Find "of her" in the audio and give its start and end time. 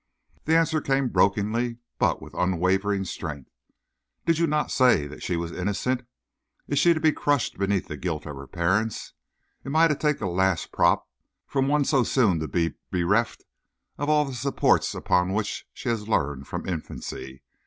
8.25-8.47